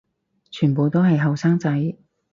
[0.49, 1.95] 全部都係後生仔